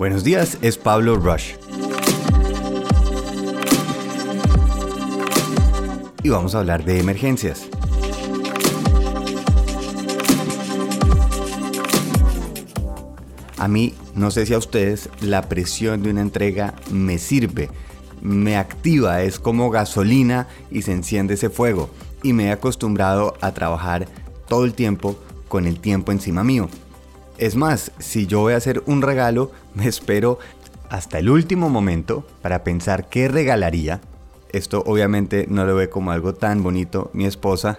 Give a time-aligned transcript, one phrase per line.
[0.00, 1.56] Buenos días, es Pablo Rush.
[6.22, 7.68] Y vamos a hablar de emergencias.
[13.58, 17.68] A mí, no sé si a ustedes, la presión de una entrega me sirve,
[18.22, 21.90] me activa, es como gasolina y se enciende ese fuego.
[22.22, 24.08] Y me he acostumbrado a trabajar
[24.48, 26.70] todo el tiempo con el tiempo encima mío.
[27.40, 30.38] Es más, si yo voy a hacer un regalo, me espero
[30.90, 34.02] hasta el último momento para pensar qué regalaría.
[34.52, 37.78] Esto obviamente no lo ve como algo tan bonito mi esposa,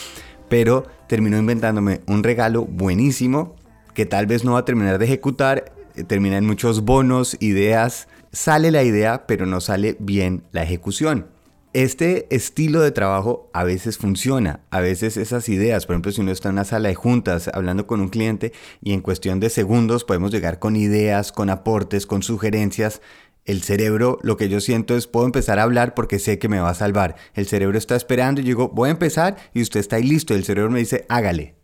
[0.48, 3.54] pero terminó inventándome un regalo buenísimo
[3.92, 8.08] que tal vez no va a terminar de ejecutar, eh, termina en muchos bonos, ideas,
[8.32, 11.26] sale la idea, pero no sale bien la ejecución.
[11.74, 16.30] Este estilo de trabajo a veces funciona, a veces esas ideas, por ejemplo, si uno
[16.30, 20.04] está en una sala de juntas hablando con un cliente y en cuestión de segundos
[20.04, 23.00] podemos llegar con ideas, con aportes, con sugerencias,
[23.46, 26.60] el cerebro, lo que yo siento es, puedo empezar a hablar porque sé que me
[26.60, 27.16] va a salvar.
[27.32, 30.34] El cerebro está esperando y yo digo, voy a empezar y usted está ahí listo.
[30.34, 31.54] El cerebro me dice, hágale.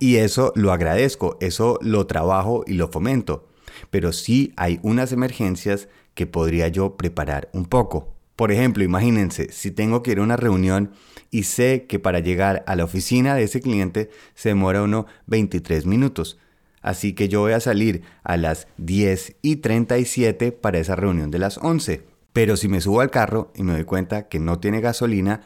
[0.00, 3.46] Y eso lo agradezco, eso lo trabajo y lo fomento.
[3.90, 8.12] Pero sí hay unas emergencias que podría yo preparar un poco.
[8.36, 10.92] Por ejemplo, imagínense, si tengo que ir a una reunión
[11.30, 15.86] y sé que para llegar a la oficina de ese cliente se demora uno 23
[15.86, 16.38] minutos.
[16.80, 21.38] Así que yo voy a salir a las 10 y 37 para esa reunión de
[21.38, 22.04] las 11.
[22.32, 25.42] Pero si me subo al carro y me doy cuenta que no tiene gasolina,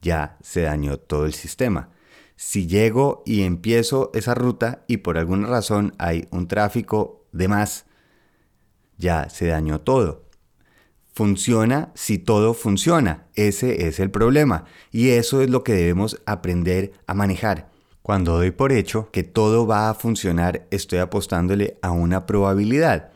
[0.00, 1.90] ya se dañó todo el sistema.
[2.36, 7.84] Si llego y empiezo esa ruta y por alguna razón hay un tráfico de más,
[8.96, 10.29] ya se dañó todo
[11.12, 13.26] funciona si todo funciona.
[13.34, 14.64] Ese es el problema.
[14.90, 17.70] Y eso es lo que debemos aprender a manejar.
[18.02, 23.10] Cuando doy por hecho que todo va a funcionar, estoy apostándole a una probabilidad.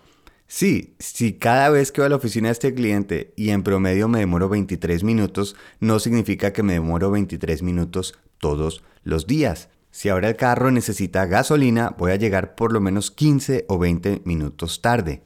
[0.46, 4.08] Sí, si cada vez que voy a la oficina de este cliente y en promedio
[4.08, 9.70] me demoro 23 minutos, no significa que me demoro 23 minutos todos los días.
[9.90, 14.22] Si ahora el carro necesita gasolina, voy a llegar por lo menos 15 o 20
[14.24, 15.22] minutos tarde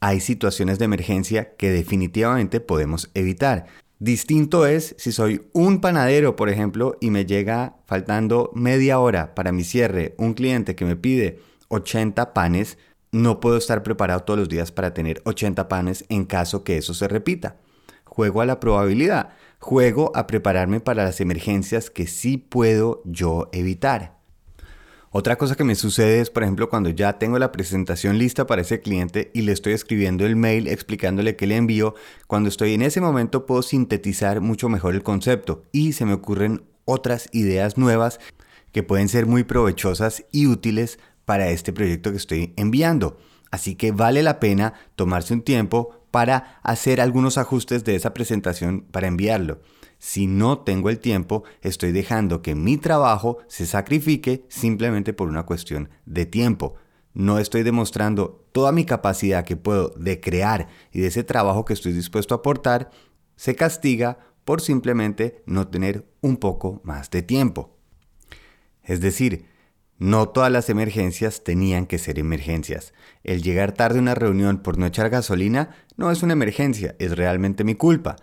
[0.00, 3.66] hay situaciones de emergencia que definitivamente podemos evitar.
[3.98, 9.52] Distinto es si soy un panadero, por ejemplo, y me llega faltando media hora para
[9.52, 12.78] mi cierre un cliente que me pide 80 panes,
[13.12, 16.94] no puedo estar preparado todos los días para tener 80 panes en caso que eso
[16.94, 17.56] se repita.
[18.04, 24.19] Juego a la probabilidad, juego a prepararme para las emergencias que sí puedo yo evitar.
[25.12, 28.62] Otra cosa que me sucede es, por ejemplo, cuando ya tengo la presentación lista para
[28.62, 31.96] ese cliente y le estoy escribiendo el mail explicándole qué le envío,
[32.28, 36.62] cuando estoy en ese momento puedo sintetizar mucho mejor el concepto y se me ocurren
[36.84, 38.20] otras ideas nuevas
[38.70, 43.18] que pueden ser muy provechosas y útiles para este proyecto que estoy enviando.
[43.50, 48.82] Así que vale la pena tomarse un tiempo para hacer algunos ajustes de esa presentación
[48.82, 49.60] para enviarlo.
[50.00, 55.44] Si no tengo el tiempo, estoy dejando que mi trabajo se sacrifique simplemente por una
[55.44, 56.74] cuestión de tiempo.
[57.12, 61.74] No estoy demostrando toda mi capacidad que puedo de crear y de ese trabajo que
[61.74, 62.90] estoy dispuesto a aportar,
[63.36, 67.76] se castiga por simplemente no tener un poco más de tiempo.
[68.82, 69.44] Es decir,
[69.98, 72.94] no todas las emergencias tenían que ser emergencias.
[73.22, 77.18] El llegar tarde a una reunión por no echar gasolina no es una emergencia, es
[77.18, 78.16] realmente mi culpa.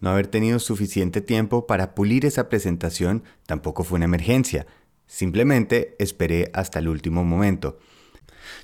[0.00, 4.66] No haber tenido suficiente tiempo para pulir esa presentación tampoco fue una emergencia.
[5.06, 7.78] Simplemente esperé hasta el último momento.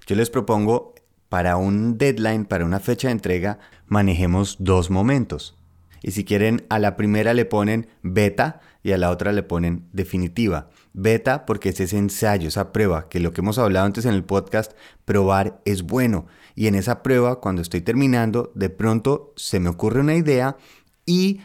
[0.07, 0.95] Yo les propongo,
[1.29, 5.57] para un deadline, para una fecha de entrega, manejemos dos momentos.
[6.03, 9.89] Y si quieren, a la primera le ponen beta y a la otra le ponen
[9.93, 10.69] definitiva.
[10.93, 14.23] Beta porque es ese ensayo, esa prueba, que lo que hemos hablado antes en el
[14.23, 14.73] podcast,
[15.07, 16.27] probar es bueno.
[16.55, 20.59] Y en esa prueba, cuando estoy terminando, de pronto se me ocurre una idea
[21.07, 21.41] y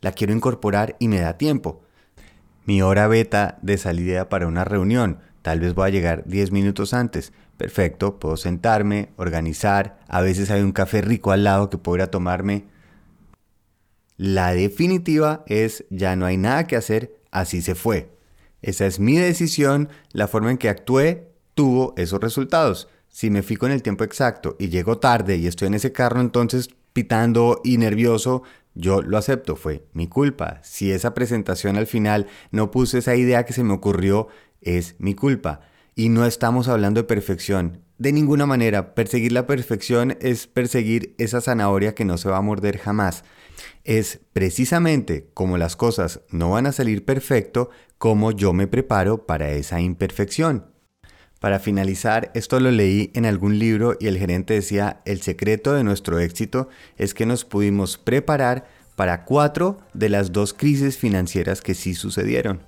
[0.00, 1.82] la quiero incorporar y me da tiempo.
[2.64, 6.94] Mi hora beta de salida para una reunión, tal vez voy a llegar 10 minutos
[6.94, 7.32] antes.
[7.56, 12.64] Perfecto, puedo sentarme, organizar, a veces hay un café rico al lado que puedo tomarme.
[14.16, 18.16] La definitiva es ya no hay nada que hacer, así se fue.
[18.62, 22.88] Esa es mi decisión, la forma en que actué tuvo esos resultados.
[23.08, 26.20] Si me fijo en el tiempo exacto y llego tarde y estoy en ese carro
[26.20, 28.42] entonces pitando y nervioso,
[28.74, 30.60] yo lo acepto, fue mi culpa.
[30.62, 34.28] Si esa presentación al final no puse esa idea que se me ocurrió,
[34.62, 35.60] es mi culpa.
[35.94, 37.82] Y no estamos hablando de perfección.
[37.98, 42.42] De ninguna manera, perseguir la perfección es perseguir esa zanahoria que no se va a
[42.42, 43.24] morder jamás.
[43.84, 49.50] Es precisamente como las cosas no van a salir perfecto, como yo me preparo para
[49.50, 50.73] esa imperfección.
[51.44, 55.84] Para finalizar, esto lo leí en algún libro y el gerente decía, el secreto de
[55.84, 61.74] nuestro éxito es que nos pudimos preparar para cuatro de las dos crisis financieras que
[61.74, 62.62] sí sucedieron.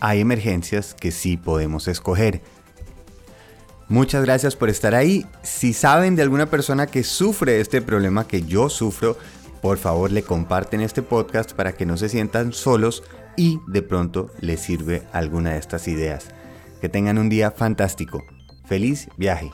[0.00, 2.42] Hay emergencias que sí podemos escoger.
[3.86, 5.24] Muchas gracias por estar ahí.
[5.44, 9.16] Si saben de alguna persona que sufre este problema que yo sufro,
[9.62, 13.04] por favor le comparten este podcast para que no se sientan solos
[13.36, 16.30] y de pronto les sirve alguna de estas ideas.
[16.80, 18.24] Que tengan un día fantástico.
[18.64, 19.50] Feliz viaje.